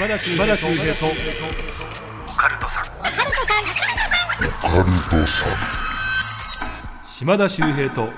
[0.00, 0.46] 島田秀平
[0.94, 1.04] と。
[2.26, 2.84] オカルトさん。
[7.06, 8.08] 島田秀平と。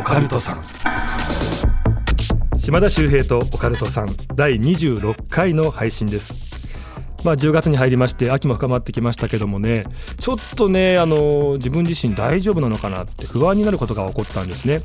[0.00, 0.62] オカルトさん。
[2.58, 4.08] 島田秀平とオカルトさん。
[4.34, 6.43] 第26回の配信です
[7.24, 9.84] まあ10月に入りまして秋も深まってきましたけどもね
[10.18, 14.80] ちょっとねあの自分自身大丈夫なのかなって不安になることが起こったんですね。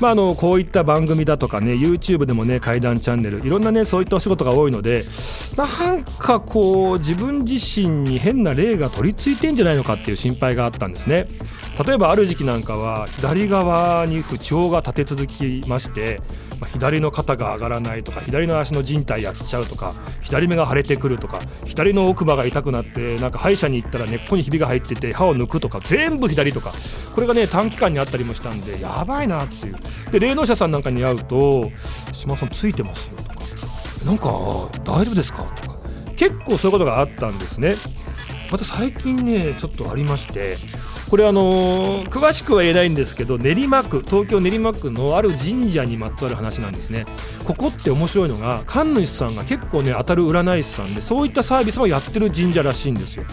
[0.00, 5.04] まあ、あのこういった番組だとかね YouTube でもね怪談チャンネルいろんなねそういったお仕事が多いので
[5.56, 11.26] なんかこう自分自身に変な霊が取り付いてんじゃないのかっていう心配があったんですね。
[11.86, 16.20] 例えばある時期なんかは左側に不調が立て続きまして
[16.60, 26.72] ま左の肩が上がらないとか左の足の靭帯やっちゃうとか左目が腫れてくるとか左の奥歯が痛くなってなんか歯医者に行ったら根っこにひびが入ってて歯を抜くとか全部左とか
[27.14, 29.76] これがね短期間にあったりもしたんでやばいなっていう
[30.12, 31.70] で霊能者さんなんかに会うと
[32.12, 33.34] 「島さんついてますよ」とか
[34.04, 34.26] 「なんか
[34.84, 35.78] 大丈夫ですか?」とか
[36.16, 37.76] 結構そういうことがあったんですね
[38.50, 40.58] また最近ねちょっとありまして
[41.10, 47.04] これあのー、詳しくは言えないんですけど練馬区東京練馬区のある神社にまつわる話なんですね。
[47.44, 53.24] ここって面白いのが神主さんが結構ね当たる占い師さんでそういったサービスもやってる神社らしいんですよ。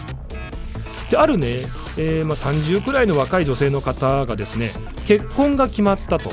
[1.08, 1.60] であるね、
[1.96, 4.72] えー、まあ、30くらいの若い女性の方がですね
[5.06, 6.32] 結婚が決まったと。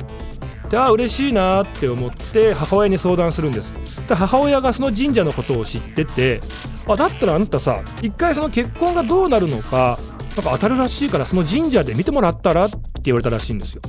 [0.71, 3.71] でああ嬉しいなって思って母親に相談するんです。
[4.07, 6.39] で母親がその神社のことを知ってて
[6.87, 9.99] あだったらあなたさ一回その結婚がどうなるのか
[10.35, 13.81] なんか当たるらしいからその神社で見てもらったらって言われたらしいんですよ。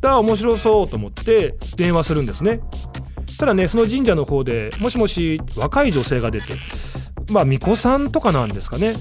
[0.00, 2.60] から面白そうと思って電話するんですね。
[3.38, 6.54] ただねその神社の方でもしもし若い女性が出て
[7.30, 8.94] まあ巫女さんとかなんですかね。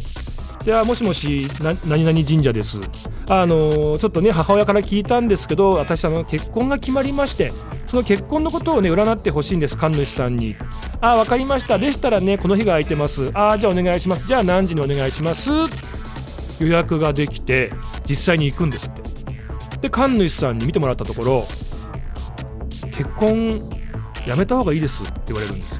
[0.66, 1.48] いやもしもし
[1.88, 2.80] 何々神社です。
[3.28, 7.52] あのちょっとね母親から聞いたんですけど私あの結婚が決まりまして
[7.88, 10.56] その結婚のことをね占ってほしいんです神主さんに。
[11.02, 11.78] ああ分かりました。
[11.80, 13.32] でしたらねこの日が空いてます。
[13.34, 14.28] ああじゃあお願いします。
[14.28, 15.50] じゃあ何時にお願いします。
[16.60, 17.70] 予約ができて
[18.08, 19.04] 実際に行くんですって。
[19.82, 21.48] で神主さんに見てもらったところ
[22.92, 23.68] 結婚
[24.26, 25.80] やめた方がいいですって言われるんです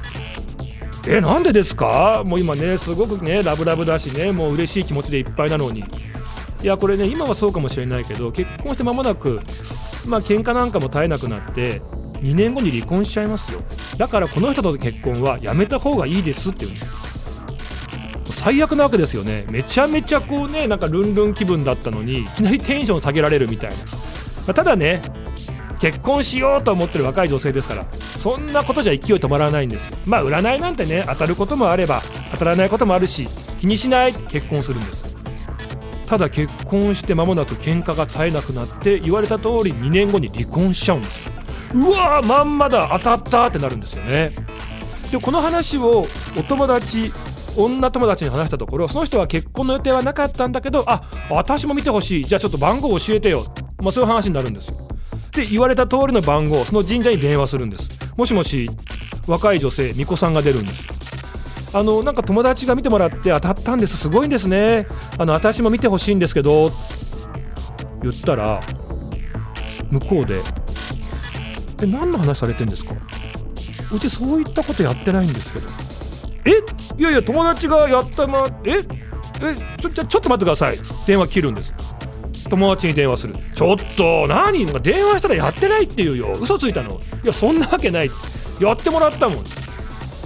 [1.08, 2.22] えなんでですか？
[2.26, 5.84] もう今ねすごくねラブラブだしねもう嬉しい気持ちでいっぱいなのに。
[6.62, 9.40] いやこれね今はそうかもしれないけど結婚して間もなく
[10.06, 11.80] まあ喧嘩なんかも絶えなくなって
[12.22, 13.60] 2年後に離婚しちゃいますよ。
[13.98, 16.86] だからこの人と結婚はやめた方がいいですって言うんです
[18.30, 19.46] 最悪なわけですよね。
[19.50, 23.82] めちゃめちゃこうねなんかルンルン気分だったのにいきなりテンション下げられるみたいな、ま
[24.48, 25.02] あ、ただね
[25.78, 33.28] 結婚しようと思ってる若い女性ですからそんなことじゃ勢い止まらないんですまあ占いなんてね当たることもあれば当たらないこともあるし
[33.58, 35.16] 気にしない結婚するんです。
[36.06, 41.32] ただ結婚して間もなく喧嘩が絶えなくなって言われた通り2年後に離婚しちゃうんですよ。
[41.74, 44.30] うわーまんまだ当たったってなるんですよね。
[45.10, 46.06] でこの話を
[46.38, 47.10] お友達
[47.56, 52.24] 女友達に話したところその人は結婚の予定はなかったんだけどあ私も見てほしい。
[52.24, 53.44] じゃあちょっと番号教えてよ、
[53.78, 54.76] まあ、そういう話になるんですよ。
[55.32, 57.88] で言われた通りの番号その神社に電話するんです。
[58.16, 58.70] もしもし
[59.26, 61.76] 若い女性巫女さんが出るんです。
[61.76, 63.96] あのなんか友達が見てもらって当たったんです。
[63.96, 64.86] すごいんですね。
[65.18, 66.72] あの私も見てほしいんですけど。
[68.02, 68.60] 言ったら
[69.90, 70.40] 向こうで
[71.82, 72.94] 「え何の話されてんですか？
[73.92, 75.85] うちそういったことやってないんですけど。
[76.46, 76.50] え？
[76.98, 78.78] いやいや友達がやったまえ？
[78.78, 79.54] え？
[79.80, 80.78] ちょちょちょっと待ってください。
[81.06, 81.74] 電話切るんです。
[82.48, 83.34] 友達に電話する。
[83.54, 86.32] ちょっと何電話したらやってないって言うよ。
[86.40, 87.00] 嘘ついたの。
[87.24, 88.10] いやそんなわけない。
[88.60, 89.38] やってもらったもん。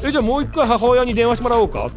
[0.04, 1.90] えじゃあもう一回母親に電話してもらおうか。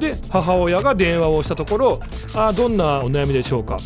[0.00, 2.00] で母親が電話をしたところ
[2.34, 3.76] あどんなお悩みでしょうか。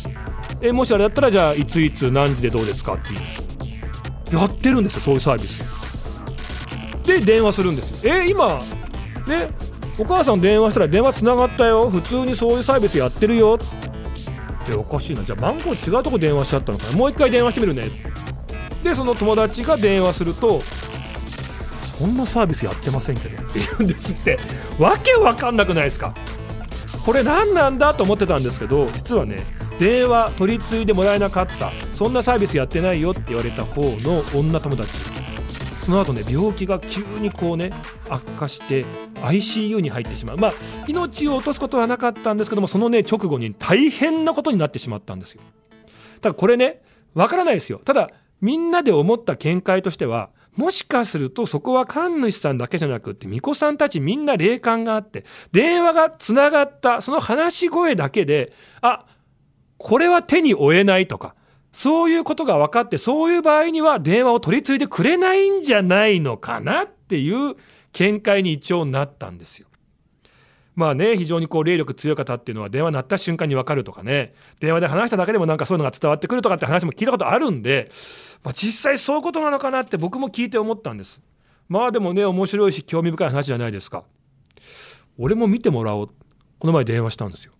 [0.61, 2.93] えもしあれだったらじゃあいついつ何時でどうですか？
[2.93, 5.63] っていうやってるんですよそういうサービス。
[7.03, 8.13] で電話するんですよ。
[8.13, 8.59] え今
[9.27, 9.47] ね？
[9.99, 11.89] お母さん電話したら電話つながったよ。
[11.89, 13.59] 普通にそういうサービスやってるよ。
[14.63, 15.23] っておかしいな。
[15.23, 16.87] じゃあ番号違うとこ電話しちゃったのか。
[16.89, 17.91] なもう一回電話してみるね。
[18.81, 23.43] でその友達が電話するとそんなサービスやってませんけど。
[23.43, 24.37] って言うんですって。
[24.79, 26.15] わけわかんなくないですか。
[27.05, 29.45] これ何なんだと思ってたんですけど実はね
[29.77, 31.71] 電話取り継いでもらえなかった。
[31.93, 35.22] そんなサービスやってないよって言われた方の女友達。
[35.83, 37.71] その後ね病気が急にこうね
[38.09, 38.85] 悪化して
[39.15, 40.37] ICU に入ってしまう。
[40.37, 40.53] まあ
[40.87, 45.41] 命を落とすことはなかったんですけどもそのね直後に大変なことになってしまったんですよ。
[46.21, 46.81] ただこれね
[47.13, 47.81] わからないですよ。
[47.83, 48.09] ただ
[48.41, 59.05] みんなで思った見解としてはもしかするとそこは神主さんだけじゃなくって巫女さんたちみんな霊感があって電話がつながったその話し声だけであ
[59.77, 61.35] これは手に負えないとか
[61.73, 67.55] そういうことが分かってそういう場合には電話を取り継いでくれないんじゃないのかなっていう
[67.93, 69.67] 見解に一応なったんですよ。
[70.75, 74.33] まあね非常にこう霊力強い方っていうのは電話鳴った瞬間に分かるとかね。
[74.59, 77.91] 電話で話しただけでもなんかそういうのが伝わってくるとかって話も聞いたことあるんで、
[78.43, 81.21] まあ、実際そういうことなのかなって僕も聞いて思ったんです。
[81.69, 84.03] まあでもね面白いし興味深い話じゃないですか。
[85.17, 86.09] 俺も見てもらおう。
[86.59, 87.53] この前電話したんですよ。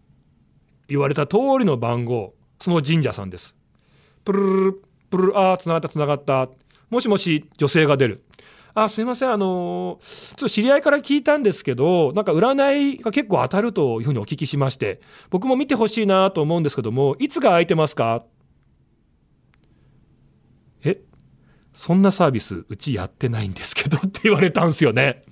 [0.87, 3.55] 言われた通りの番号その神社さんです。
[4.25, 6.49] プルルプルああつながったつながった。
[6.89, 8.23] もしもし女性が出る。
[8.75, 14.99] あすいませんあのちょっと知り合いから聞いたんですけどなんか占いが結構当たるというふうにお聞きしまして
[15.29, 18.23] 僕も見てほしいなと思うんですけどもいつが空いてますか？
[20.83, 20.99] え？
[21.71, 25.23] そんなサービスうちやってないんですけど って言われたんですよね。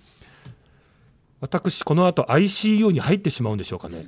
[1.40, 4.06] 私この後 ICU に入ってしまうんでしょうかね。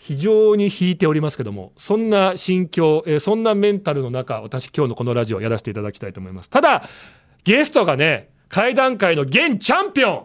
[0.00, 6.48] 非常に引いておりますけどもそんな心境、えー、そんなメンタルの中私今日のこのラジオやらせていただきたいと思います。
[6.48, 6.82] ただ
[7.44, 10.24] ゲストがね会談界の現チャンピオン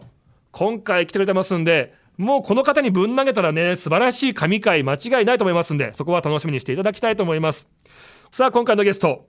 [0.50, 7.68] 今回来てくれてますんでもうこの方にぶん投げたらね素晴らしい神回間違いないと思いますんでそこは楽しみにしていただきたいと思います。
[8.30, 9.28] さあ今回のゲスト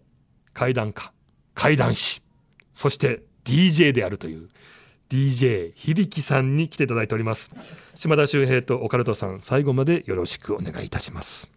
[0.54, 1.12] 怪談家
[1.56, 2.22] 怪談師
[2.74, 4.48] そして DJ であるという
[5.10, 7.52] DJ 響さんに来ていただいております。
[7.96, 11.50] 島田秀平とオカルトさん最後までよろしくお願いいたします。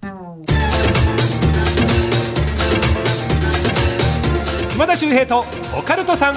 [4.70, 5.44] 島田秀平と
[5.76, 6.34] オカルトさん。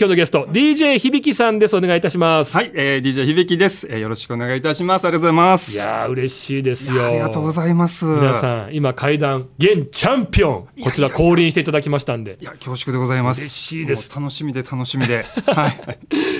[0.00, 1.76] 今日のゲスト DJ 響さんです。
[1.76, 2.56] お願いいたします。
[2.56, 5.04] はい、えー、DJ 響です、えー、よろしくお願いいたします。
[5.04, 5.72] ありがとうございます。
[5.72, 7.04] いや嬉しいですよ。
[7.04, 8.06] ありがとうございます。
[8.06, 10.68] 皆さん今階段現チャンピオン。
[10.82, 12.38] こちら降臨していただきましたんで。
[12.40, 13.42] いや恐縮でございます。
[13.42, 14.10] 嬉しいです。
[14.18, 15.26] 楽しみで楽しみで。
[15.44, 15.78] はい。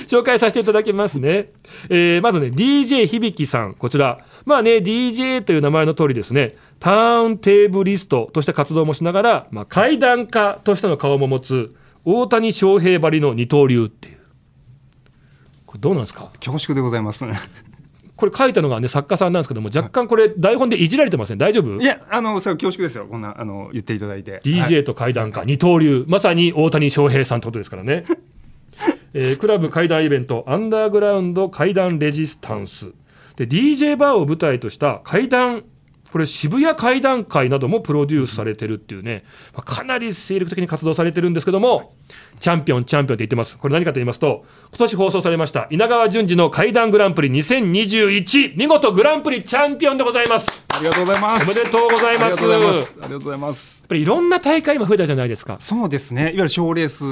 [0.07, 1.51] 紹介させていただきますね、
[1.89, 4.25] えー、まずね DJ 響さんこちら。
[4.43, 6.55] まあね DJ という名前の通りですね。
[6.79, 11.75] ターンテーブリストとして活動もしながら、まあ、階段家としての顔も持つ
[12.05, 14.17] 大谷翔平ばりの二刀流っていう。
[15.65, 16.31] これどうなんですか？
[16.39, 17.23] 恐縮でございます。
[18.15, 21.81] これ書いたのがね作家さんなんですけども若干これ台本でいじられてません、ね、大丈夫？
[21.81, 23.07] いやあのそれ恐縮ですよ。
[23.09, 24.41] こんなあの言っていただいて。
[24.43, 26.05] DJ と階段家、はい、二刀流。
[26.07, 28.03] まさに大谷翔平さんってことですからね。
[29.13, 32.91] えー、クラブ怪談イベントアンダーグラウンド怪談レジスタンス。
[33.35, 35.63] で DJ バーを舞台とした怪談
[36.11, 39.23] これ渋谷会談会などもプロデュースされてるっていうね、
[39.65, 41.95] かなり精力的に活動されてるんですけども、
[42.41, 43.57] チャンピオンチャンピオンって言ってます。
[43.57, 50.65] これ何かと言いますと今年放送されました稲川淳二の怪談グランプリ2021見事グランプリチャンピオンでございます。
[50.69, 51.51] ありがとうございます。
[51.51, 52.33] おめでとうございます。
[52.33, 53.81] ありがとうございます。
[53.81, 55.57] やっぱりいろんな大会今増えたじゃないですか。
[55.59, 56.21] そうですね。
[56.21, 57.03] いわゆる賞レース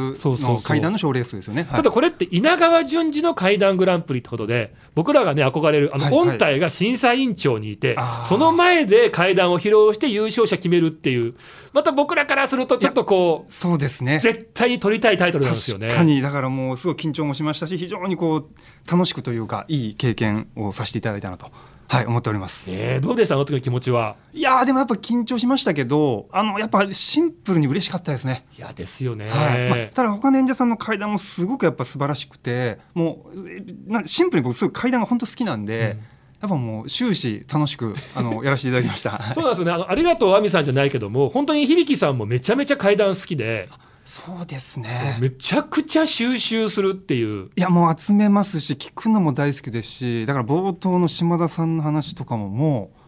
[0.43, 11.35] の階段の賞レースですよね、ただこれって稲川淳二の怪談グランプリってことで僕らがね憧れるあの御体が審査委員長にいて、はいはい、その前で怪談を披露して優勝者決めるっていう
[11.73, 21.51] また僕らからするとちょっとこうそうですね絶対に取りたいタイトルなんですよね確かにだからもうすごい緊張もしましたし非常にこう楽しくというかいい経験をさせていただいたなと。
[21.91, 22.65] はい思っております。
[22.67, 23.33] えー、どうでした？
[23.33, 24.15] あの時の気持ちは？
[24.31, 28.45] いやでもやっぱ緊張しましたけど、あのやっぱシンプルに嬉しかったですね。
[28.59, 29.27] いやですよね。
[29.27, 35.97] はいまあ、ただ他の演者さんの階段もすごくやっぱ素晴らしくて、もうなシンプルに僕すごい階段が本当好きなんで。
[36.13, 39.31] うんやっぱもう終始楽しく あのやらせていただきました。
[39.33, 39.71] そうなんですよね。
[39.71, 43.67] あのありがとう亜美さんじゃないけども本当に響さんもめちゃめちゃ階段好きで。
[44.05, 45.17] そうですね。
[45.21, 47.49] めちゃくちゃ収集するっていう。
[47.55, 52.99] いやもう集めますし聞くのも大好きですしだから冒頭の島田さんの話とかももう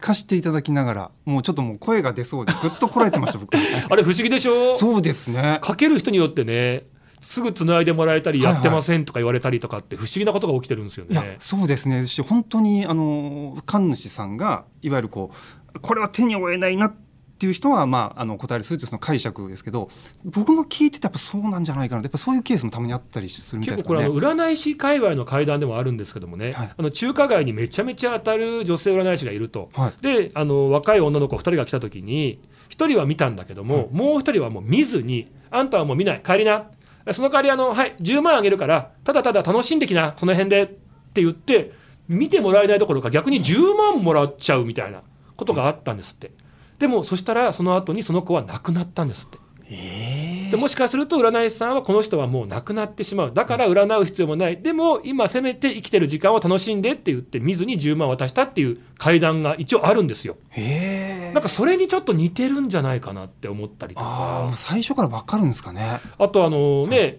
[0.00, 3.54] 貸していただきながらもうちょっともう声が出そうでぐっとこらえてました僕。
[3.88, 4.74] あれ不思議でしょ？
[4.74, 5.60] そうですね。
[5.62, 6.84] かける人によってね
[7.20, 11.16] すぐつないでもらえたりやってませんとか言われたりとかって不思議なことが起きてるんですよね。
[11.18, 12.06] はいはい、そうですね。
[12.06, 15.30] し本当にあの神主さんがいわゆるこ
[15.74, 16.94] うこれは手に負えないなっ
[17.40, 19.88] ていう人は、まあ、あの答えるするというその解釈ですけど
[20.26, 36.20] 僕も聞いててやっぱそうなんじゃないかなやっぱそういうケースもたまにあったりするみたいです、ね、結構これあの占い師界隈の会談でもあるんですけどもね、はい、あの中華街にめちゃめちゃ当たる女性占い師がいると、はい、であの若い女の子2人が来た時に1人は見たんだけども、はい、もう1人はもう見ずに「あんたはもう見ない。
[36.22, 36.66] 帰りな」
[37.12, 41.72] その代わりあの、はい、10万あげるから、ただただ楽しんできな、この辺でって言って、
[42.08, 45.02] 見てもらえないどころか、逆に10万もらっちゃうみたいな
[45.36, 46.32] ことがあったんですって。
[46.78, 49.38] でも、そしたら、その後にその子は亡くなったんですって。
[50.50, 53.32] でもしかすると占い師さんはこの人はもう亡くなってしまう。
[53.32, 54.60] だから占う必要もない。
[54.60, 60.36] でも今せめて生きてる時間を楽しんでって言って見ずに10万渡したっていう会談が一応あるんですよ。
[61.32, 64.50] なんかそれにちょっと似てるんじゃないかなって思ったりとか。
[64.54, 66.00] 最初から分かるんですかね。
[66.18, 67.18] あとあのね、はい。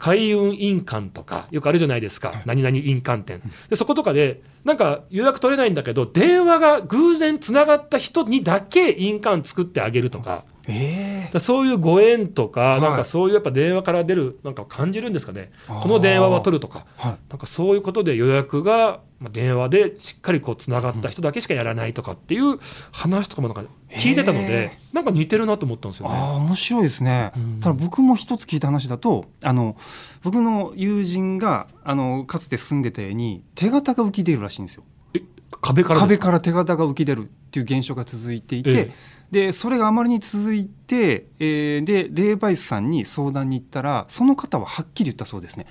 [0.00, 3.42] 開運印鑑とかよくあるじゃないですか、何々印鑑店。
[3.68, 12.80] でそことかでなんか予約取れないんだけど電話が偶然つながった人にだけ印鑑作ってあげるとかえだからそういうご縁とか、はい。
[12.80, 15.50] なんかそういうやっぱ電話から出るなんか感じるんですかね。
[15.66, 17.18] この電話は取るとかはい。
[17.28, 22.58] なんかそういうことで予約がまあ電話でしっかりこうつながった人だけしかやらないとかっていう
[22.92, 26.14] 話とかもなんか聞いてたのへでなんか似てるなと思ったんですよね。
[26.14, 27.60] ああ面白いですね、うん。
[27.60, 29.76] ただ僕も一つ聞いた話だとあの
[30.22, 34.84] 僕の友人があのかつて住んでた家に手形が浮き出るらしいんですよ。
[35.14, 35.22] え
[35.60, 45.66] 壁から壁から手形が浮き出るっていう現象が続いていて、ええでそれがあまりに続いて、えーで霊媒師さんに相談に行ったらその方ははっきり言ったそうですね。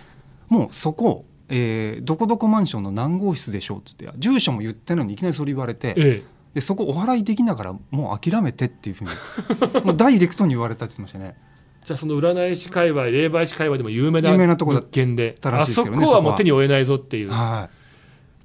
[0.48, 6.24] もうそこ、えーどこどこマンションの何号室でしょうって言って住所も言ってないのにいきなりそれ言われて、え
[6.54, 9.12] でそこお払いできながらもう諦めてっていうふうに
[9.86, 11.36] もうダイレクトに言われたって言ってましたね。
[11.38, 11.50] え
[11.86, 16.22] じゃあその占い師界隈霊媒師界隈でも有名な有名なとこだ物件でたらあそしいですけどねこは。
[16.22, 17.30] もう手に負えないぞっていう。
[17.30, 17.79] やっ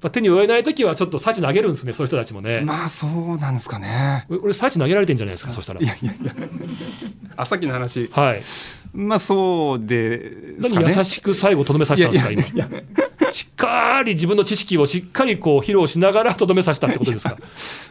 [0.05, 2.59] はぱ手に負えない時はちょっと幸投げるんですねそういう人たちもね。
[2.59, 4.25] い、まあそうなんですかね。
[4.29, 5.85] 俺幸投げられてんじゃないですかそしたらい。
[5.85, 6.33] やいやいや
[7.37, 8.41] あさっきの話はい。
[8.95, 10.93] まあそうでね。
[10.95, 12.43] 優しく最後とどめさせたんですか今？
[13.31, 17.35] しっかり自分の知識をしっかりこう披露しながらとどめさせたってことですか？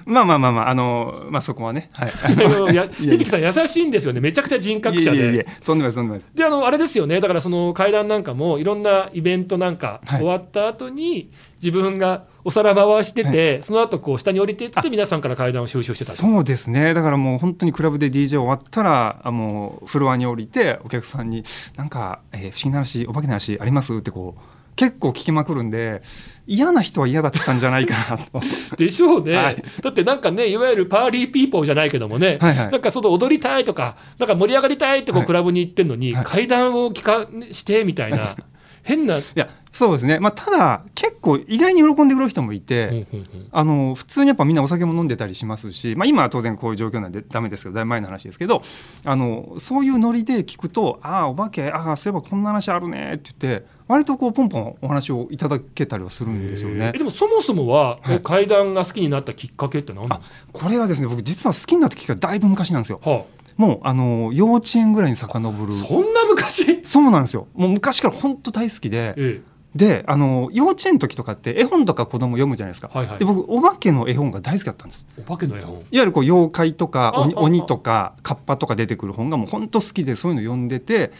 [0.06, 1.90] まあまあまあまああのまあそこはね。
[1.92, 2.12] はい。
[2.72, 5.44] いや響さん優しいんですよねめちゃくちゃ人格者でや。
[5.64, 6.30] とんでもないとんでもないです。
[6.34, 11.30] であのあれですよねだからその会談なんかもいろんなイベントなんかはい終わった後に
[11.62, 16.16] 自分がお皿回してて、その後こう下に降りていってあ皆さんから会談を収集してたと。
[16.18, 16.94] そうですね。
[16.94, 21.42] だからもう本当にクラブで DJ 終わったらあもうフロアに降りてお客さんに
[21.76, 24.40] 「なんか、えー不思議な話お化けの話あります?」ってこう
[24.76, 26.02] 結構聞きまくるんで
[26.46, 28.42] 嫌な人は嫌だったんじゃないかなと。
[28.76, 29.64] でしょうね、はい。
[29.80, 32.70] だってなんかねいわゆるパーリーピーポーじゃないけどもね、はいはい。
[32.70, 35.26] なんかその踊りたいとかなんか盛り上がりたいってこうはい。
[35.28, 36.24] クラブに行ってんのに、はい。
[36.24, 38.34] 怪談を聞かしてみたいな
[38.84, 40.20] 変な、いやそうですね。
[40.20, 43.48] まあただ結構意外に喜んでくれる人もいて、うんうんうん。
[43.50, 48.62] あの普通にやっぱみんなお酒も飲んでたりしますし、まあ、今は当然こういう状況なんでダメですけどだいぶ前の話ですけど
[49.04, 56.92] あのそういうノリで聞くと「ああお化けああそういえばこんな話あるね」って言って割とこうポンポンお話をいただけたりはするんですよね。
[56.94, 56.98] え。
[56.98, 58.14] でもそもそもは、はい。
[58.14, 60.20] え階段が好きになったきっかけって何です
[60.52, 62.98] これはですね僕実は好きになったきっかけがだいぶ昔なんですよ。
[62.98, 63.24] か、は
[63.56, 65.72] もうあの幼稚園ぐらいに遡る。
[65.72, 66.80] あ、そんな昔？
[66.84, 67.48] そうなんですよ。
[67.54, 69.14] もう昔から本当大好きで。
[69.16, 69.42] え
[69.74, 73.18] であの幼稚園の時とかって絵本とか子供読むじゃないですか、はいはい。
[73.18, 75.04] で僕お化けの絵本が大好きだったんです。
[75.18, 75.74] え、お化けの絵本。
[75.74, 81.10] いわゆるこう妖怪とか鬼とかカッパとか出てくる本がもう本当好きでそういうの読んでて。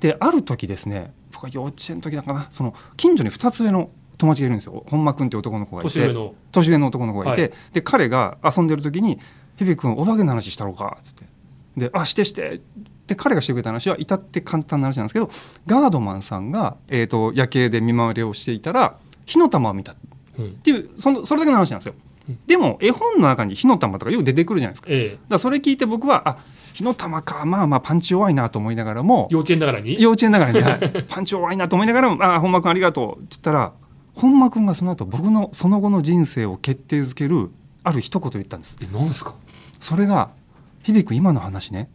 [0.00, 2.48] である時ですね僕は幼稚園の時だかな。
[2.50, 4.84] その近所に2つ上の友達がいるんですよ。
[4.88, 5.92] 本間君って男の子がいて。
[5.92, 6.34] 年上の。
[6.50, 7.52] 年上の男の子がいて、はい。
[7.72, 9.20] で彼が遊んでる時に
[9.58, 11.24] 「日々君お化けの話したろうか」っつって
[11.76, 12.60] 「であしてして」
[13.06, 15.28] で彼がしてくれた話は至って簡単な話なんですけど
[15.66, 19.92] ガードマンさんが、えー、と夜景で見回りをしていたら火の玉を見た。
[19.92, 19.94] っ
[20.38, 20.54] うん。
[20.56, 21.94] ていうそのそれだけの話なんですよ。
[22.28, 22.38] うん。
[22.46, 24.88] でも絵本の中に火の玉とかよく出てくるじゃないですか。
[24.90, 25.18] ええ。
[25.28, 26.36] だそれ聞いて僕はあ
[26.72, 27.44] 火の玉か。
[27.44, 30.00] まあまあパンチ弱いなと思いながらも幼稚園ながらに？
[30.00, 30.78] 幼稚園ながらに、はい。
[31.08, 33.72] パンチ弱いなと思いながらも「あ本間君ありがとう」って言ったら
[34.14, 37.50] 本間君がその後僕のその後の人生を決定づける
[37.84, 38.78] ある一言言ったんです。
[38.80, 39.34] え何ですか？
[39.80, 40.30] それが
[40.82, 41.90] 「響く今の話ね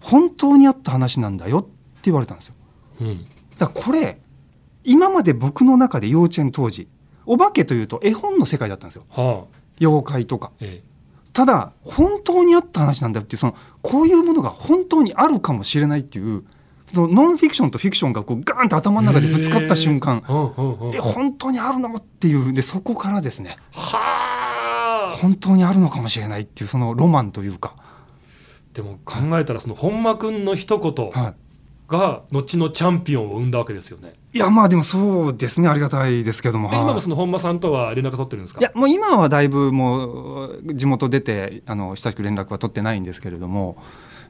[0.00, 1.70] 本当にあった話なんだよ」って
[2.04, 2.54] 言われたんですよ。
[3.00, 3.26] うん。
[3.58, 4.20] だからこれ
[4.84, 6.88] 今まで僕の中で幼稚園当時
[7.26, 9.04] お化けというと絵本の世界だったんですよ。
[9.10, 9.56] はあ。
[9.80, 10.52] 妖怪とか。
[10.60, 10.82] え
[11.32, 16.44] ただ本当にあった話なんだよっていうそのこういうものが本当にあるかもしれないっていう
[16.92, 20.24] そのノンフィクションとフィクションがこうガーンと頭の中でぶつかった瞬間。
[20.92, 23.58] え本当にあるのっていうでそこからですね。
[23.72, 25.16] はあ。
[25.22, 27.74] 本当にあるのかもしれないっていうそのロマンというか、
[28.74, 31.34] でも考えたらその本間君の一言は
[31.88, 35.68] が後のチャンピオンを生んだわけですよね、い、いやまあでもそうですね。
[35.68, 38.60] ありがたいですけども、ではい今もその本間さんとは連絡取ってるんですか？
[38.60, 43.76] いやもう今はだいぶもう地元出てあの親しく連絡は取ってないんですけれども。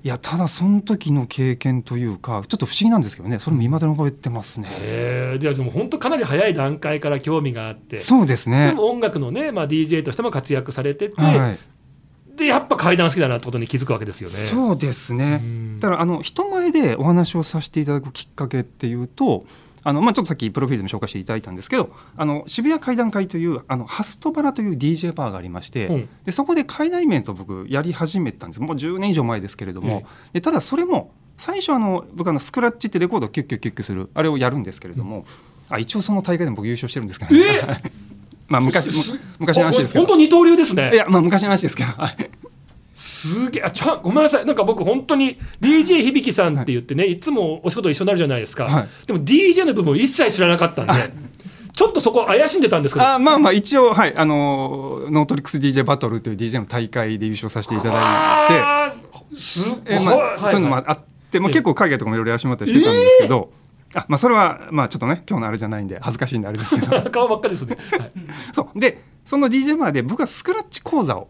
[0.02, 3.38] いやただその時の経験というかちょっと不思議なんですけどね。
[3.38, 4.66] それも未だに覚えてますね。
[4.70, 7.98] へえではでも本当かなり早い段階から興味があって。
[7.98, 8.72] そうですでね。
[8.72, 11.58] も音楽のね、まあ、DJ としても活躍されてて、はい、
[12.40, 14.34] でやっぱ階段好きだなってことに気づくわけですよね。
[14.34, 15.40] そうですね。
[15.42, 15.80] うん。
[15.80, 19.44] だからあの人前でお話をさせていただくきっかけっていうと
[19.82, 25.92] あの、まあ、ちょっとさっきプロフィールでも紹介していただいたんですけどあの渋谷怪談会というあのハストバラという DJ バーがありまして、う。
[25.92, 28.60] んでそこで怪談イベントを僕やり始めたんです。
[28.60, 35.24] もう10年以上前ですけれども、でただそれも最初あの僕あのスクラッチってレコードをキュッキュッキュッキュするあれをやるんですけれども、
[35.68, 37.40] あ一応その大会でも僕優勝してるんですけど、ね。
[37.44, 37.90] え
[38.50, 40.04] まあ昔む昔の話ですけど。
[40.04, 40.90] あ本当二刀流ですね。
[40.92, 42.30] いやまあ昔の話ですけどはい。
[42.92, 44.44] すげえあちゃんごめんなさい。
[44.44, 48.88] なんか僕本当に DJ 響さんって言ってね、い、つもお仕事一緒になるじゃないですか、はい。
[49.06, 50.92] でも DJ の部分を一切知らなかったんで
[51.72, 53.06] ちょっとそこ怪しんでたんですけど。
[53.06, 59.00] あまあまあ一応はいあのノートリックス DJ バトルという DJ の大会で優勝させていただいて。
[59.36, 60.84] すごい、えーまあはいそういうのもあっ
[61.30, 63.52] て、まあ、ええ結構海外とかもいろいろやらせてもらったりしてたんですけど、
[63.94, 67.02] あまあ、それはまあちょっとね今日のあれじゃないんで恥ずかしいんであれですけど。
[67.10, 68.12] 顔ばっかりですね、はい。
[68.52, 68.78] そう。
[68.78, 71.28] でその DJ バーで僕はスクラッチ講座を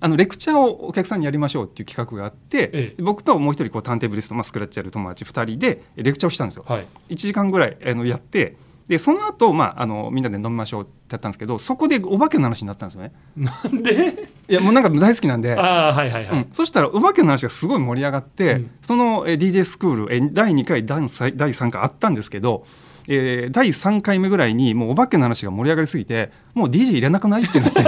[0.00, 3.02] あのレクチャーをお客さんにやりましょうっていう企画があって、ええ。
[3.02, 6.64] 僕ともう一人こうターンテーブリスト、まあ、スクラッチやる友達2人でレクチャーをしたんですよ。
[6.66, 6.86] はい。
[7.10, 8.56] 1時間ぐらいあのやって
[8.90, 13.12] でその後、まああのみんなで飲みましょうってやったんですけどそこでお化けの話になったんですよね。
[13.36, 14.28] なんで？
[14.48, 15.54] いやもうなんか大好きなんで。
[15.54, 18.70] ああはいはいはい、うん、そしたらお化けの話がすごい盛り上がって、うん。
[18.82, 22.66] そのえー DJ スクールえー第2回第3第3回あったんですけど、
[23.08, 27.80] えー第3回目ぐらいにもうお化けの話が盛り上がりすぎてもう DJ 入れなくないってなって。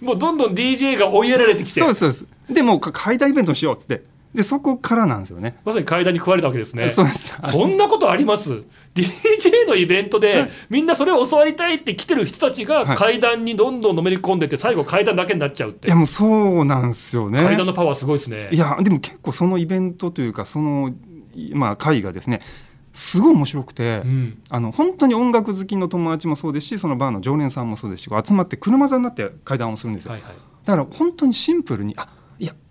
[0.00, 1.80] もうどんどん DJ が追いやられてきて。
[1.80, 2.26] そうですそうです。
[2.54, 4.02] でもうか解体イベントしようっつって
[4.36, 5.56] でそこからなんですよね。
[5.64, 6.90] まさに階段に食われたわけですね。
[6.90, 7.34] そうです。
[7.42, 8.64] そんなことあります
[8.94, 12.96] ？DJ のイベントでみんなそれを教わりたいって来てる人たちがはい。
[12.98, 15.88] 階段にどんどんのめり込んでって最後階段だけになっちゃうって。
[15.88, 17.42] いやもうそうなんですよね。
[17.42, 18.50] 階段のパワーすごいですね。
[18.52, 20.92] いやでも結構そのイベントというかその
[21.34, 22.40] いまあ会がですね
[22.92, 24.42] すごい面白くて、うん。
[24.50, 30.34] あの本当に音楽好きの友達もそうですしそのバーの常連さんもそうですし集まって車座になって会談をするんですよ、はいはい。
[30.64, 32.08] だから本当にシンプルに「あ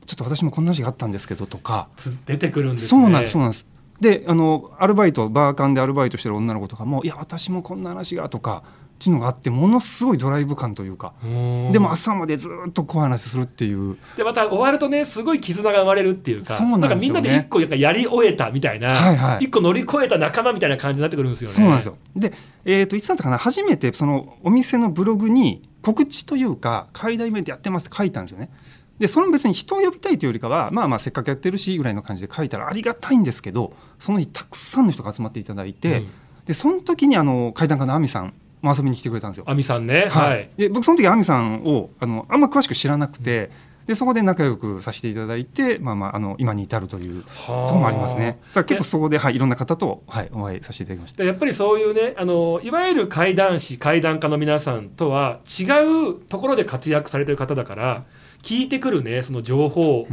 [0.06, 3.02] ちょっと私もこんな話があったんですけど」とか、つ出てくるんですね。
[3.02, 3.68] そうなんですそうなんです。
[4.00, 8.64] であのアルバイトバーカンでアルバイトしてる女の子とかも「いや私もこんな話が」とか
[8.96, 11.72] っていうのがあってものすごいドライブ感というか、うん。
[11.74, 13.98] でも朝までずっと怖い話するっていう。
[14.16, 17.00] でまた終わるとねすごい絆が生まれるっていうかそうなんですよね。
[17.00, 19.46] かみんなで一個やり終えたみたいな、はいはい。
[19.46, 21.54] 一個乗り越えた仲間みたいな感じになってくるんですよね。
[21.54, 21.98] そうなんですよ。
[22.16, 22.34] で、
[22.64, 28.50] えー、といつだったかな初めてそのお店のブログに告知というか海外イベントやってますって書いたんですよね。
[29.00, 36.12] でその別に人を呼びたいというよりかはまあまあせっかくやってるしぐらいの感じで書いたらありがたいんですけどその日たくさんの人が集まっていただいて、うん
[36.46, 39.46] でその時にあの階段家の亜美さんも遊びに来てくれたんですよ。
[39.48, 43.52] 亜美さんねはい、で僕その時亜美さんをあのあんま詳しく知らなくて、
[43.86, 48.40] でそこで仲良くさせていただいて、まあまあ、あの今に至るというはあともありますね。
[48.50, 51.24] だから結構そこで、はい、いろんな方と、はい、お会いさせていただきました。
[51.24, 55.64] でやっぱりそういうねあのいわゆる怪談師怪談家の皆さんとは違
[56.10, 58.04] うところで活躍されてる方だから
[58.46, 60.08] 聞いてくるねその情報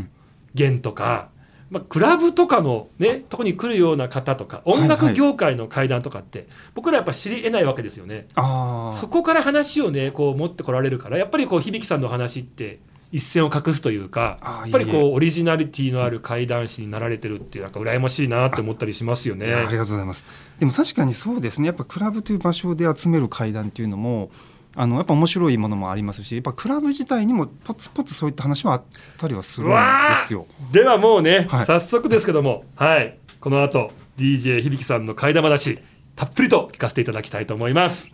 [0.55, 1.29] 源とか、
[1.69, 8.27] まあ、クラブとかのねとこに来るような方とか音楽業界の怪談とかって、僕らやっぱ知り得ないわけですよね。
[8.35, 12.79] そこから話をねこう持ってこられるからやっぱりこう響さんの話って
[13.13, 19.65] 一線を画すというかやっぱりこいえいうオリジナリティのある怪談師になられてるっていうなんか羨ましいなって思ったりしますよねあり。
[19.65, 20.25] がとうございます。
[20.59, 21.67] でも確かにそうですね。
[21.67, 24.31] やっぱクラブという場所で集める会談っていうのも。
[24.75, 28.83] あのやっぱ面白いものもありますしやっぱクラブ自体にもポツポツそういった話はあっ
[29.19, 29.77] たりはするんで
[30.17, 30.47] すよ。
[30.73, 31.67] ではもうね、はい。
[31.67, 33.19] 早速ですけどもはい。
[33.41, 35.79] この後 DJ 響さんの怪談話
[36.17, 38.11] たっぷりと聞かせていただきたいと思います。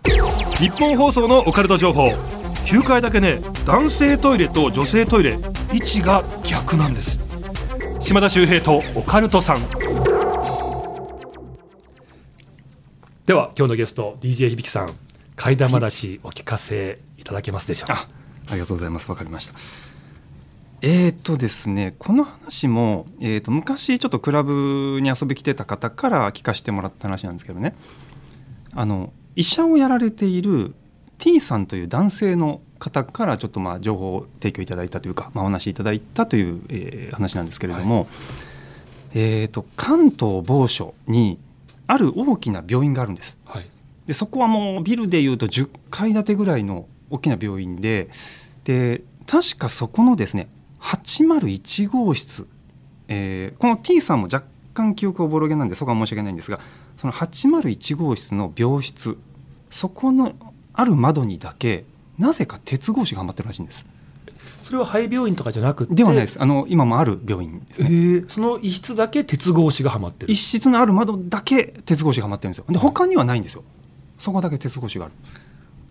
[0.59, 2.09] 日本放送のオカルト情報。
[2.67, 5.37] 9階だけね男性トイレと女性トイレ。
[5.73, 7.21] 位置が逆なんです。
[8.01, 9.61] 島田秀平とオカルトさん。
[13.27, 15.08] では今日のゲスト DJ 響さん
[15.39, 18.09] 怪談話お聞かせいただけますでしょうか？
[18.49, 19.09] あありがとうございます。
[19.09, 19.55] わかりました。
[20.83, 27.77] えーとですね、この話も、えー、と昔ちょっとクラブに遊び来てた方から聞かせてもらった話なんですけどね
[28.75, 30.75] あの医者をやられている
[31.19, 38.09] T さんという男性の方からちょっとまあ情報を提供いただいたというか、まあ、お話しいただいたという、えー話なんですけれども、
[39.15, 41.39] えー、と関東某所に
[41.87, 43.39] ある大きな病院があるんです。
[43.45, 43.71] はい
[44.09, 48.09] でそこはもうビルでいうと10階建てぐらいの大きな病院で
[48.65, 50.49] で確かそこのですね
[50.81, 52.47] 801号室、
[53.09, 56.59] えーこの T さんも若干記憶おぼろげなんでそこは申し訳ないんですが
[56.97, 59.19] その801号室の病室
[59.69, 60.33] そこの
[60.73, 61.85] ある窓にだけ
[62.17, 63.87] なぜか鉄格子がはまってるらしいんです。
[64.63, 65.95] それは肺病院とかじゃなくて？
[65.95, 66.41] ではないです。
[66.43, 68.29] あの今もある病院ですえねー。
[68.29, 70.33] その一室だけ鉄格子がはまってる。
[70.33, 72.65] 一室のある窓だけ鉄格子がはまってるんですよ。
[72.69, 73.63] で他にはないんですよ
[74.19, 75.15] そこだけ鉄格子がある。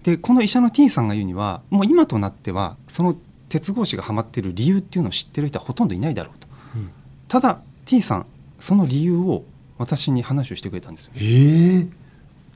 [0.04, 3.16] でこの医者の T さんが言うにはもう今となってはその
[3.50, 6.48] 鉄格子がはまってる理由っていうのを知ってる人はほとんどいないだろうと。
[6.76, 6.92] うん。
[7.28, 8.26] ただ T さん
[8.60, 9.44] その理由を
[9.78, 11.12] 私に話をしてくれたんですよ。
[11.16, 11.90] えー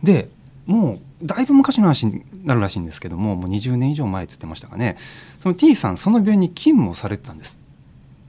[0.03, 0.29] で
[0.65, 4.97] もうだいぶ昔の話になるらしいんですけどももう20年以上前って言ってましたかね。
[5.39, 7.59] その T さんその病院に勤務をされてたんです。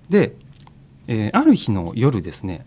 [0.09, 0.35] で、
[1.07, 2.64] えーある日の夜ですね、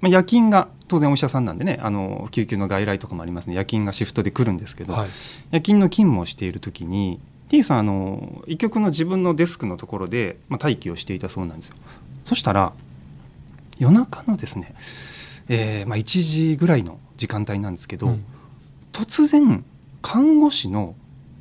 [0.00, 3.54] まあ、夜勤が当然お医者さんなんでねあの救急の外来とかもありますね。
[3.54, 5.08] 夜勤がシフトで来るんですけど、はい。
[5.50, 11.76] 夜勤の勤務をしている時に T さんあの医局の自分のデスクのところで、まあ、待機をしていたそうなんですよ。
[12.24, 12.72] そしたら
[13.78, 14.74] 夜中のですね、
[15.48, 18.24] えーまあ、1時ぐらいの時間帯なんですけど、うん。
[18.92, 19.64] 突然
[20.02, 20.94] 看護師の、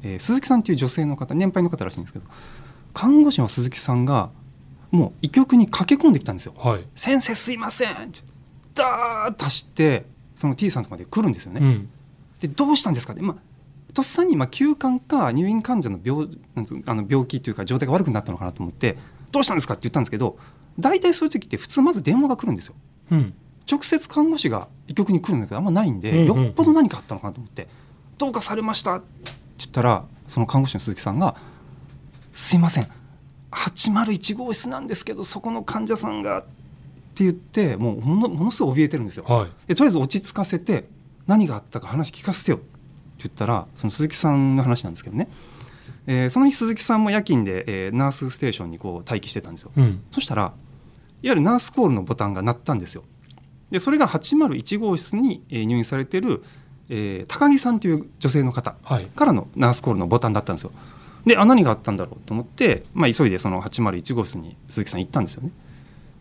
[0.04, 2.26] えー鈴木さんという女性の方年配の方らしいんですけど
[2.93, 4.30] 看護師の鈴木さんが
[4.91, 6.54] もう医局に駆け込んできたんですよ。
[6.58, 6.86] はい。
[6.96, 8.12] 先生すいません
[8.78, 11.62] ダーッと走ってその T さんとこまで来るんですよね。
[11.62, 11.90] うん。
[12.40, 13.13] でどうしたんですか？
[13.13, 16.30] って、まあ、とっさにまあ休館か入院患者の病
[16.86, 18.98] あの病気というか状態が悪くなったのかなと思って
[19.32, 20.38] どうしたんですかって言ったんですけど
[20.80, 22.76] 大体そういう時って普通まず電話が来るんですよ。
[23.12, 23.34] うん。
[23.70, 27.68] 直接看護師が医局に来るんだけどあんまないんで、よっぽど何かあったのかなと思って
[28.18, 29.06] 「どうかされました」って
[29.58, 31.36] 言ったらその看護師の鈴木さんが
[32.34, 32.88] 「すいません。
[33.52, 36.46] 801号室なんですけどそこの患者さんが」
[37.18, 39.24] って言ってもうものものすごい怯えてるんですよ。
[39.28, 40.88] はいでとりあえず落ち着かせて
[41.26, 42.66] 何があったか話聞かせてよって
[43.20, 45.28] 言ったらその鈴木さんの話なんですけどね、
[46.06, 49.72] えーその日鈴木さんも夜勤で、えーナースステーションにこう待機してたんですよ。
[49.76, 50.54] うんそしたらいわ
[51.24, 53.04] ゆるナースコールのボタンが鳴ったんですよ。
[53.72, 56.44] でそれが801号室にえー入院されてる、
[56.90, 60.72] えー高木さんという女性の方はいからのナースコールのボタンだったんですよ。
[61.26, 65.52] であ何があったんだろうと思って、まあ、急いでその801号室に鈴木さん行ったんですよね。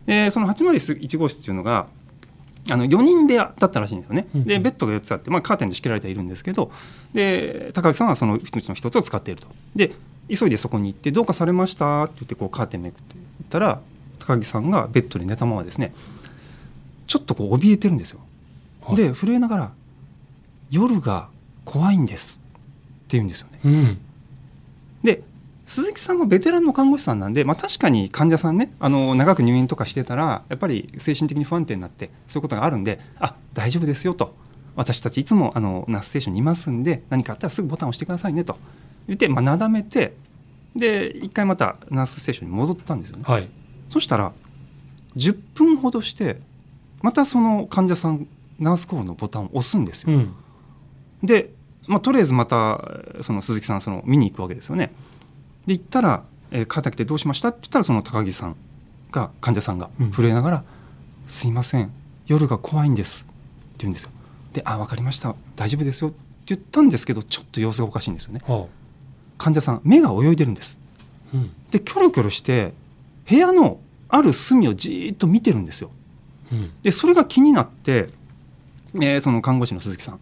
[0.07, 1.89] でその801号室っていうのが
[2.71, 4.27] あの4人部屋だったらしいんですよね。
[4.35, 6.71] でベッドが4つあって、まあ、カーテンで仕切られてはいるんですけど
[7.13, 9.49] で高木さんはそのうちの1つを使っていると。
[9.75, 9.93] で
[10.29, 13.81] 急いでそこに行って「どうかされました?」って言ってこうカーテンめくって言ったら
[14.19, 15.93] 高木さんがベッドで寝たままですね
[17.07, 18.21] ちょっとこう怯えてるんですよ。
[18.83, 19.73] はいで震えながら
[20.71, 21.29] 「夜が
[21.65, 23.61] 怖いんです」って言うんですよね。
[23.65, 23.99] うん
[25.05, 25.23] で
[25.67, 34.35] 鈴木さんもベテランの看護師さんなんで、まあ、確かに患者さんねあの長く入院とかしてたらやっぱり精神的に不安定になってそういうことがあるんで「あ大丈夫ですよ」と
[34.77, 38.57] 「私たちいつもあのナースステーションにいますんで何かあったらすぐボタンを押してくださいね」と
[39.09, 40.17] 言って、まあ、なだめて
[40.77, 43.25] で一回またナースステーションに戻ったんですよね。
[43.27, 43.49] はい
[43.89, 44.33] そしたら
[45.17, 46.41] 10分ほどして
[47.03, 48.27] またその患者さん
[48.59, 50.17] ナースコールのボタンを押すんですよ。
[50.17, 50.35] うん
[51.23, 51.55] で、
[51.87, 52.81] まあ、とりあえずまた
[53.23, 54.93] その鈴木さんその見に行くわけですよね。
[55.67, 58.57] で行ったら「えー、肩来てどうしました?」って言ったらその高木さん
[59.11, 60.65] が患者さんがうん震えながら
[61.27, 61.91] 「すいません
[62.27, 63.33] 夜が怖いんです」って
[63.81, 64.11] 言うんですよ。
[64.53, 68.41] で「あ分かりました大丈夫ですよ」って言ったんですけどちょっと様子がおかしいんですよね。
[68.47, 68.67] は
[69.39, 70.79] 患者さん目が泳いでるんです。
[71.35, 72.73] あうんでキョロキョロして
[73.29, 75.91] 部屋のある隅をじーっと見てるんですよ。
[76.53, 78.09] うんでそれが気になって、
[78.95, 80.21] えーその看護師の鈴木さん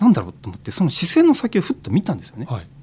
[0.00, 2.46] なんだろうと思ってその視線の先をふっと見たんですよね。
[2.48, 2.73] はいそ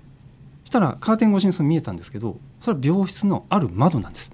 [0.72, 4.32] したらカーテン越しにその見えたんですけどそれは病室のある窓なんです。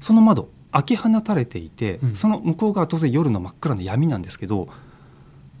[0.00, 2.16] その窓開き放たれていて、うん。
[2.16, 4.68] その向こう側は当然夜の真っ暗な闇なんですけど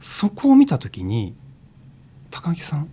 [0.00, 1.36] そこを見た時に
[2.30, 2.88] 高木さん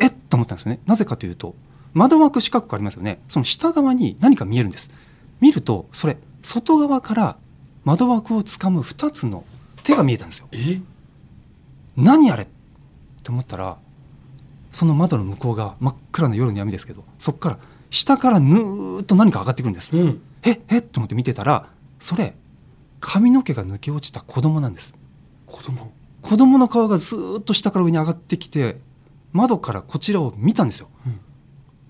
[0.00, 0.80] えっと思ったんですよね。
[0.84, 1.54] なぜかというと
[1.94, 3.20] 窓枠四角くありますよね。
[3.28, 4.90] その下側に何か見えるんです。
[5.40, 7.36] 見るとそれ外側から
[7.84, 9.44] 窓枠を掴む2つの
[9.84, 10.48] 手が見えたんですよ。
[10.50, 10.80] え？
[11.96, 12.42] 何あれ？
[12.42, 12.46] っ
[13.22, 13.78] て思ったら
[14.72, 17.58] その窓の向こう側真っ暗な夜の闇ですけどそこから
[17.90, 20.22] 下からぬーっと何か上がってくるんです、うん。
[20.42, 20.78] ええ？
[20.78, 22.34] っと思って見てたらそれ
[23.00, 24.94] 髪の毛が抜け落ちた子供なんです。
[25.46, 25.92] 子供？
[26.22, 28.78] 子供の顔がずーっと下から上に上がってきて
[29.32, 30.88] 窓からこちらを見たんですよ。
[31.06, 31.20] うん。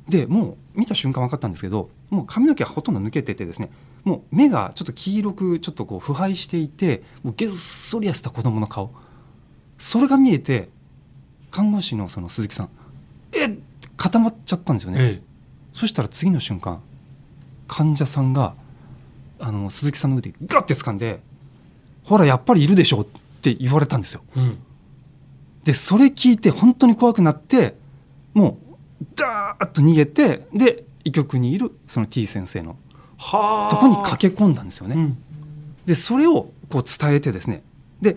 [0.09, 3.71] でもう見た瞬間分かったんですけどもう髪の毛はほとんど抜けててですね
[4.03, 8.93] もう目がちょっと黄色くちょっとこう腐敗していてもうげっそり痩せた子供の顔。
[9.79, 10.71] それが見えて
[11.53, 12.69] 看護師のその鈴木さん。
[13.31, 13.47] え。
[13.47, 13.51] っ
[14.03, 15.23] 固まっちゃったんですよね、え
[15.75, 16.83] そしたら次の瞬間
[17.69, 18.55] 患者さんが
[19.39, 21.21] あの鈴木さんの腕ガッて掴んで
[22.03, 23.07] 「ほらやっぱりいるでしょ」っ
[23.41, 24.23] て言われたんですよ。
[24.37, 24.59] えうん。
[25.63, 27.77] でそれ聞いて本当に怖くなって
[28.35, 28.59] も
[29.01, 32.77] うダーッと逃げてで医局にいるその T 先生の
[33.19, 33.75] はあ。
[33.75, 34.97] とこに駆け込んだんですよね。
[34.97, 35.19] うん。
[35.87, 37.63] でそれをこう伝えてですね。
[38.01, 38.17] で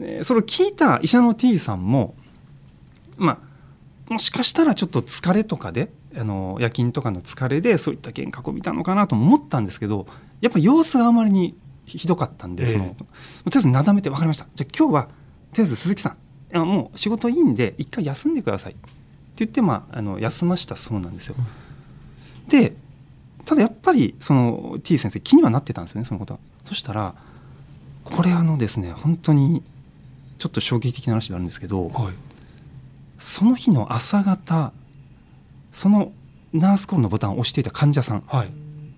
[0.00, 2.14] えーそれを聞いた医者の T さんも
[3.22, 10.06] まあもしかしたらちょっと疲れとかであの夜勤とかの疲れでそういった幻覚を見たのかなとも思ったんですけど
[10.40, 11.56] やっぱ様子があまりに
[11.86, 13.06] ひどかったんで、ええそのとり
[13.54, 15.14] あえずなだめて分かりましたじゃあ今日はとり
[15.60, 16.16] あえず鈴木さん
[16.56, 18.90] あもう仕事いいんで一回休んでくださいって
[19.36, 21.36] 言って、まあ、あの休ましたそうなんですよ。
[22.48, 22.74] で
[23.44, 26.40] ただやっぱりその T 先生気にはなってたんですよねそのことは。
[26.64, 27.14] そしたら
[28.04, 29.62] これあのですね本当に
[30.38, 32.14] ちょっと衝撃的な話があるんですけどはい
[33.22, 34.72] その日の朝方
[35.70, 36.12] その
[36.52, 38.50] ナースコールのボタンを押していた患者さんはい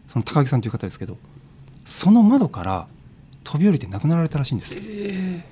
[0.08, 1.18] その高木さんという方ですけど
[1.84, 2.86] その窓から
[3.44, 4.76] 飛び降りて亡くなられたらしいんです。
[4.78, 5.44] え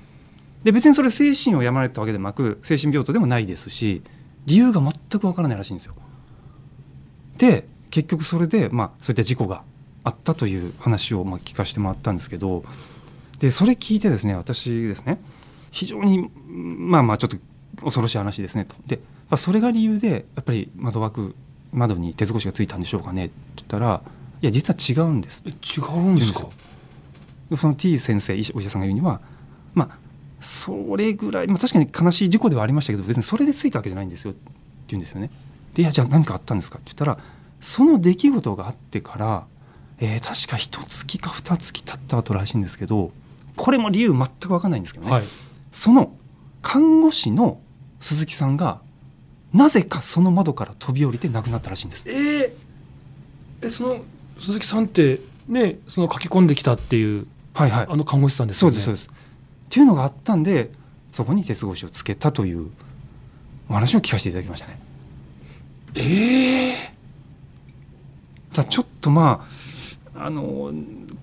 [0.63, 4.01] で別にそれ精神を病まれたわけでもなく精神病棟でもないですし
[4.45, 5.93] 理由が全くわからないらしいんですよ。
[7.37, 9.61] で結局それで、まあ、そういった事故が
[10.03, 12.63] あったという話をまあ聞かせてもらったんですけど
[13.37, 15.19] でそれ聞いてですね私ですね
[15.69, 17.37] 非常にまあまあちょっと
[17.81, 18.75] 恐ろしい話ですねと。
[18.85, 21.35] で、まあ、それが理由でやっぱり窓枠
[21.71, 24.01] 窓に鉄格子がついたんでしょうかねって言ったら
[24.41, 25.43] いや実は違うんです。
[25.45, 26.47] え違うんですか？
[27.57, 29.21] その T 先生医者お医者さんが言うには
[29.73, 29.97] まあ
[30.39, 34.41] それぐらい、まあ、確かに悲しい事故ではありましたけど別にそれでついたわけじゃないんですよって
[34.89, 35.31] 言うんですよね。
[35.73, 37.17] でいやじゃあ何かあったんですかって言ったら
[37.59, 39.45] その出来事があってから、
[39.99, 43.11] えー確か一月か二月経った後らしいんですけど
[43.55, 45.23] これも理由全く分かんないんですけどね、はい。
[45.71, 46.11] その
[46.63, 47.59] 看護師の
[47.99, 48.81] 鈴木さんが
[49.53, 52.09] なぜかその窓から飛び降りて亡くなったらしいんです。
[52.09, 52.51] えー
[53.61, 54.03] えその
[54.39, 59.23] 鈴木さんってねその書き込んできたっていうはいはいあの看護師さんですよねそうですそうです。
[59.65, 60.71] っていうのがあったんで
[61.11, 62.71] そこに鉄格子をつけたという
[63.69, 64.79] お話を聞かせていただきましたね。
[65.95, 66.93] ええ
[68.53, 69.47] ただちょっとま
[70.15, 70.71] ああの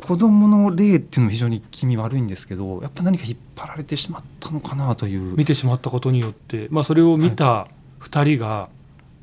[0.00, 5.36] 子供の例っていうのも非常に気味悪いんですけどやっぱ何か引っ張られてしまったのかなという。
[5.36, 7.68] 見てしまったことによって、まあ、それを見た
[8.00, 8.68] 2人が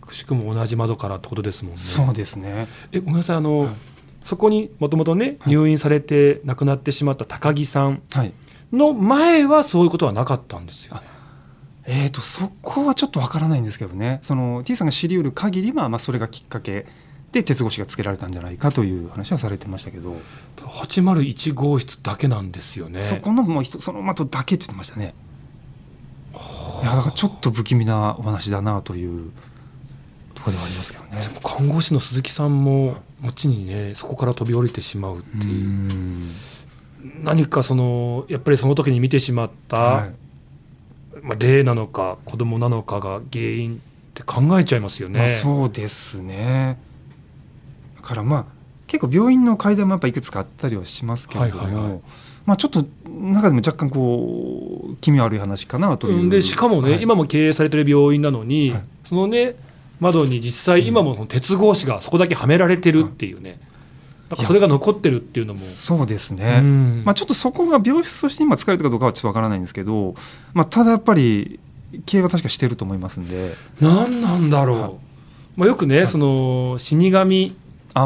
[0.02, 1.78] くしくも同じ窓からってことですもんね。
[1.78, 2.68] そうですね。
[2.92, 3.70] えごめんなさいあの、はい。
[4.22, 5.54] そこにもともとねはい。
[5.54, 8.34] 入院されて亡くなってしまった高木さんはい。
[8.72, 11.02] の前はそういうことはなかったんですよね。
[11.90, 14.20] えー、とそこはちょっとわからないんですけどね。
[14.22, 16.86] その T さんが知りうる限りは、まあ、それがきっかけ
[17.32, 20.16] で鉄格子がつけられたんじゃないかという話はされてましたけど、
[20.58, 23.02] 801号室だけなんですよね。
[23.02, 25.14] そこのもうその的だけって言ってましたね。
[26.84, 29.32] いやだからちょっと不気味なお話だなという
[30.36, 31.22] ところではありますけどね。
[31.22, 36.32] でも看護師の鈴木さんも後にねそこから飛び降りてしまうってういう、ん
[37.24, 40.14] 何かそのやっぱりその時に見てしまった、はい
[41.22, 43.80] まあ、霊なのか子供なのかが原因っ
[44.14, 45.20] て考えちゃいますよね。
[45.20, 46.87] まあ、そうですねだ
[48.08, 48.46] からまあ
[48.88, 52.00] 結構病院の階段もやっぱいくつかあったりはしますけれども、はいはいはい。
[52.46, 57.02] まあ、ちょっと中でも若干こう気味悪い話かなという、うんでしかもね、はい。
[57.02, 58.84] 今も経営されてる病院なのに、はい。
[59.04, 59.56] そのね
[60.00, 63.60] 窓に実際今もその鉄格子がそこだけはめられてるっていうね、
[64.30, 67.04] なんかそれが残ってるっていうのも、そうですね、うん。
[67.06, 70.16] まあ、ちょっとそこが病室として今使われてるかどうかはちょっとわからないんですけど、
[70.54, 71.60] まあ、ただやっぱり
[72.06, 73.56] 経営は確かしてると思いますんで。
[73.82, 74.92] 何なんだろう、はい。
[75.58, 77.56] まあ、よくね、その死神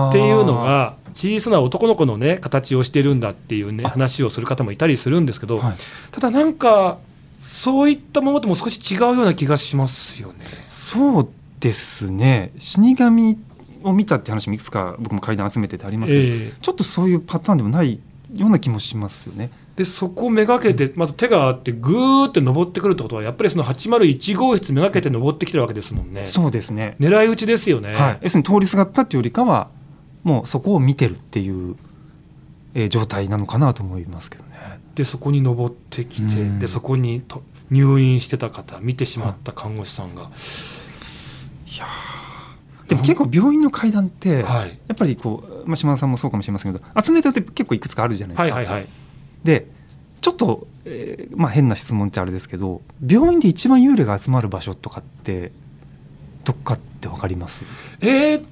[0.10, 5.74] っていうのが小さな男の子のね形をしてるんだっていうねあ話をする方もいたりするんですけど、はい
[6.12, 7.00] ただなんか
[7.40, 10.46] そういったものとも少し違うような気がしますよね。
[10.68, 13.38] そうですね死神
[13.84, 18.00] を見たって話もいくつか僕も階段集めててありますけど、ええちょっとそういうパターンでもない
[18.36, 19.50] ような気もしますよね。
[19.76, 26.24] でそこをめがけてまず手があってぐーって登ってくるってことはやっぱりその801号室めがけて登ってきてるわけですもんね。
[26.24, 27.94] そうですね、狙い撃ちですよね。
[27.94, 29.70] はい、要するに通りすがったっていうよりかは
[30.24, 31.76] もうそこを見てるっていう、
[32.74, 34.52] えー状態なのかなと思いますけどね。
[34.96, 36.60] でそこに登ってきて、うん。
[36.60, 42.90] でそこにと入院してた方見てしまった看護師さんが、いやー。
[42.90, 48.56] でも結構病院の階段って、はい、やっぱりこう、まあ、島田さんもそうかもしれませんけど集めてるって結構いくつかあるじゃないですか。
[48.56, 48.88] はいはいはい。
[49.44, 49.68] で
[50.20, 55.52] ちょっと、えーまあ、変な質問っちゃあれですけど病院で一番幽霊が集まる場所とかって
[56.44, 57.66] どっかって分かります？
[58.02, 58.46] えー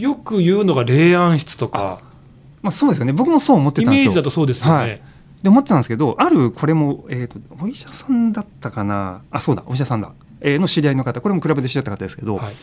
[0.00, 2.00] よく言うのが霊安室とか。
[2.62, 3.12] まあそうですよね。
[3.12, 4.04] 僕もそう思ってイたんですよ。
[4.04, 4.78] メージだとそうですよね。
[4.78, 5.02] はい。
[5.42, 9.22] で思ってたんですけどあるこれも、えー、とお医者さんだったかな。
[9.30, 11.20] あそうだお医者さんだ、えーの知り合いの方。
[11.20, 12.54] これもクラブで知り合った方ですけど、はい。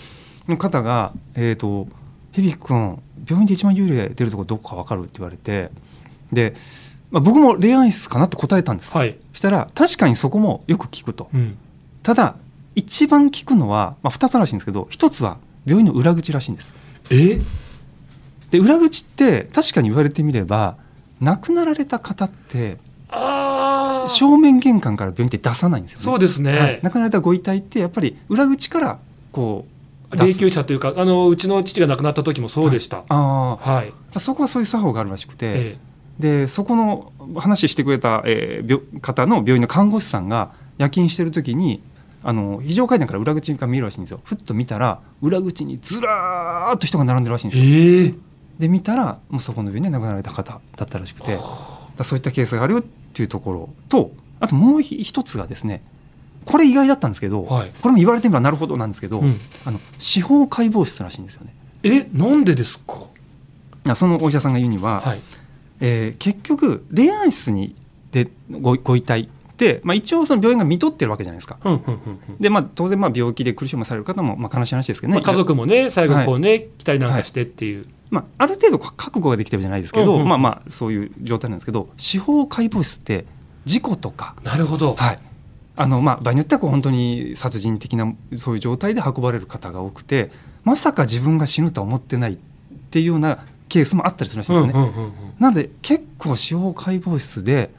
[0.48, 1.88] の方が「えー、と
[2.34, 5.72] 響君病院で一番幽霊出るとこどこか分かる?」って言われて
[6.32, 6.56] で、
[7.12, 9.18] まあ、僕も霊安室かなって答えたんです、はい。
[9.34, 11.30] そしたら確かにそこもよく聞くと。
[11.34, 11.58] うん、
[12.04, 12.36] ただ
[12.76, 16.74] 一番聞くのは、まあ、2つらしいんですけど1つは病院の裏口らしいんです
[17.10, 17.40] え？
[18.52, 20.78] で裏口って確かに言われてみれば
[21.20, 22.78] 亡くなられた方って
[24.10, 26.06] 正面玄関から病院って出さないんですよね。
[26.06, 29.00] そうですね、はい、亡くなられたご遺体ってやっぱり裏口から
[29.32, 29.66] こ
[30.12, 33.04] う霊柩車というかあのうちの父が亡くなった時もそうでした。
[33.10, 35.78] あはい、あそこはそういう作法があるらしくて、え。
[36.20, 41.82] でそこの話してくれた、えー病方の病院の看護師さんが夜勤してる時に
[42.24, 44.20] あの非常階段から裏口が見えるらしいんですよ。
[44.24, 47.74] ふっと見たら裏口にずらーっと人が並んでるらしいんえですよ。
[47.74, 48.14] ええ。
[48.60, 51.38] で見たらもうそこの病院で亡くなられた方だったらしくて
[51.96, 55.84] だそういったケースがあるよっていうところとあともう一つがですね
[56.46, 57.72] これ意外だったんですけど、はい。
[57.82, 59.36] これも言われてみればなるほどなんですけど、うん。
[59.66, 61.54] あの司法解剖室らしいんですよね。
[61.84, 63.04] えなんでですか、
[63.90, 65.22] あそのお医者さんが言うには、はい。
[65.82, 67.76] えー結局霊安室に
[68.12, 71.58] でごご遺体って、まあ、一応その病院が見とってるわけじゃないですか。
[71.64, 72.38] うんうんうんうん。
[72.38, 83.26] でまあ、当然まあ病気で苦しみされる方もまあ悲しい話ですけどね、まあ、家族もね最後こうね、来たりなんかしてっていう、まあ、ある程度覚悟ができてるじゃないですけど、うんうんまあまあそういう状態なんですけど司法解剖室って
[83.66, 85.20] 事故とか、なるほど、はい。
[85.80, 90.32] あのまあ、場合によってはこう本当に殺人的なそういう状態で運ばれる方が多くて
[90.64, 92.38] まさか自分が死ぬとは思ってないっ
[92.90, 95.12] ていうようなケースもあったりするらしいんですよね。
[95.40, 97.70] なので結構司法解剖室で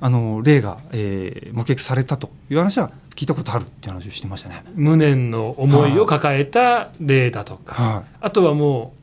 [0.00, 4.62] あの例が、えー、目撃されたという話は聞いたことあるっていう話をしてましたね。
[4.74, 8.98] 無念の思いを抱えた例だとか、はい、あとはもう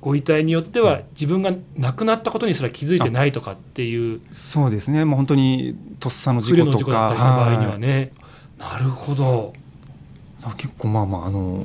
[0.00, 5.04] ご遺体によっては自分が亡くなったことにすら気づいてないとかっていうそうですね。
[5.04, 6.90] もう本当にとっさの事故とか。
[6.92, 8.12] だったりした場合にはね、
[8.58, 9.52] はい、なるほど
[10.54, 11.64] 結構まあまああの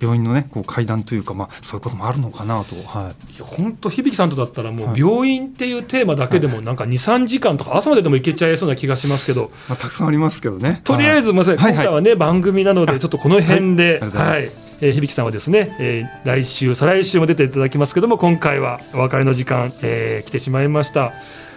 [0.00, 10.80] 病院のねこう階段というかまあそういうこともあるのかなと、はい、いや本当響さんとだったらもう病院っていうテーマだけでもなんか23時間とか朝まででもいけちゃいそうな気がしますけど、まあ、たくさんありますけどね。
[10.84, 21.12] とりあえずまさに今回はね、番組なのでちょっとこの辺ではい、えー、響さんはですね、えー、来週再来週も出ていただきますけども今回はお別れの時間、えー、来てしまいました。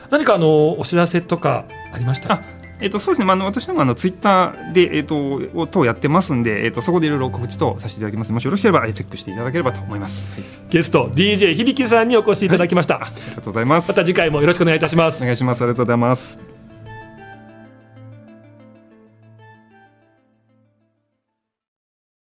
[0.10, 2.42] 何かあのお知らせとかありました
[2.80, 13.88] えっと、そうですね、まあ、あの私のあのツイッターで、えっと、等やってますんで、えっと、そこでいろいろ告知とさせていただきますもしよろしければチェックしていただければと思います、はい、ゲスト DJ 響さんにお越しいただきました、はい、ありがとうございます。
[13.88, 15.22] また次回もよろしくお願いいたします。
[15.22, 15.62] お願いします。
[15.62, 16.55] ありがとうございます